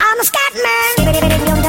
I'm 0.00 0.18
a 0.18 0.24
Scatman. 0.24 1.59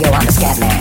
Yo, 0.00 0.08
I'm 0.16 0.24
the 0.24 0.32
Scatman. 0.32 0.80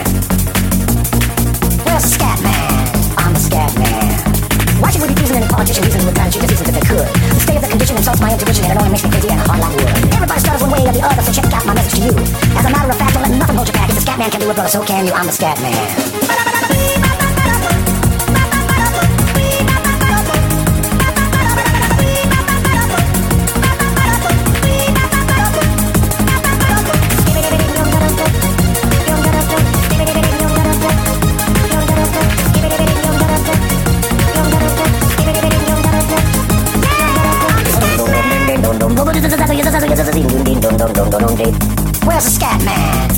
The 1.83 1.99
Scatman? 1.99 3.19
I'm 3.19 3.33
the 3.35 3.41
Scatman. 3.43 4.79
Why 4.79 4.91
should 4.91 5.01
we 5.01 5.09
be 5.09 5.15
teasing 5.15 5.35
any 5.35 5.47
politician 5.47 5.83
reason 5.83 6.05
with 6.05 6.15
trying 6.15 6.31
to 6.31 6.39
cheat 6.39 6.47
the 6.47 6.55
seasons 6.55 6.69
if 6.69 6.75
they 6.79 6.87
could? 6.87 7.03
The 7.35 7.39
state 7.43 7.57
of 7.57 7.63
the 7.63 7.67
condition 7.67 7.97
insults 7.97 8.21
my 8.21 8.31
intuition 8.31 8.63
and 8.63 8.71
it 8.71 8.77
only 8.79 8.91
makes 8.95 9.03
me 9.03 9.11
crazy 9.11 9.27
and 9.27 9.41
hard 9.43 9.59
like 9.59 9.75
wood. 9.75 9.91
Everybody 10.15 10.39
stutters 10.39 10.61
one 10.63 10.71
way 10.71 10.87
or 10.87 10.93
the 10.95 11.03
other, 11.03 11.21
so 11.21 11.33
check 11.35 11.51
out 11.51 11.65
my 11.67 11.73
message 11.75 11.99
to 11.99 12.05
you. 12.07 12.13
As 12.55 12.63
a 12.63 12.71
matter 12.71 12.87
of 12.87 12.95
fact, 12.95 13.11
don't 13.11 13.27
let 13.27 13.35
nothing 13.35 13.55
hold 13.59 13.67
you 13.67 13.75
back. 13.75 13.89
If 13.91 13.99
the 13.99 14.03
Scatman 14.07 14.31
can 14.31 14.39
do 14.39 14.51
it, 14.51 14.55
brother, 14.55 14.71
so 14.71 14.87
can 14.87 15.03
you. 15.03 15.11
I'm 15.11 15.27
the 15.27 15.35
Scatman. 15.35 16.08
Where's 40.79 42.23
the 42.23 42.39
Scatman? 42.39 43.09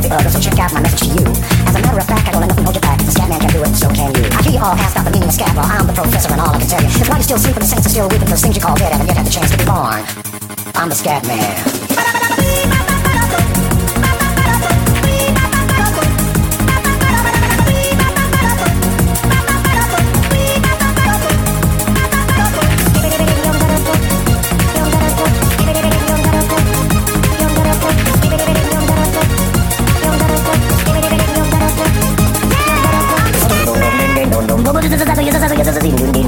Or 0.00 0.22
the 0.22 0.30
so 0.30 0.40
check 0.40 0.58
out 0.58 0.72
my 0.72 0.80
message 0.80 1.00
to 1.00 1.08
you. 1.12 1.26
As 1.68 1.76
a 1.76 1.80
matter 1.84 1.98
of 1.98 2.06
fact, 2.08 2.26
I 2.26 2.32
don't 2.32 2.40
let 2.40 2.48
nothing 2.48 2.64
hold 2.64 2.74
you 2.74 2.80
back. 2.80 2.98
The 2.98 3.12
Scatman 3.12 3.40
can 3.40 3.52
do 3.52 3.62
it, 3.62 3.76
so 3.76 3.92
can 3.92 4.14
you. 4.16 4.24
I 4.32 4.42
hear 4.42 4.52
you 4.52 4.58
all 4.58 4.72
ask 4.72 4.96
out 4.96 5.04
the 5.04 5.10
meaning 5.10 5.28
of 5.28 5.34
scat, 5.34 5.54
well, 5.54 5.68
I'm 5.68 5.86
the 5.86 5.92
professor, 5.92 6.32
and 6.32 6.40
all 6.40 6.56
I 6.56 6.58
can 6.58 6.68
tell 6.68 6.80
you 6.80 6.88
is 6.88 7.08
why 7.08 7.18
you 7.18 7.22
still 7.22 7.38
sleeping, 7.38 7.60
the 7.60 7.66
saints 7.68 7.86
are 7.86 7.90
still 7.90 8.08
weeping, 8.08 8.28
those 8.28 8.40
things 8.40 8.56
you 8.56 8.62
call 8.62 8.76
dead 8.76 8.92
haven't 8.92 9.06
yet 9.06 9.18
had 9.18 9.26
the 9.26 9.30
chance 9.30 9.50
to 9.52 9.58
be 9.58 9.64
born. 9.64 10.00
I'm 10.74 10.88
the 10.88 10.96
Scatman. 10.96 12.89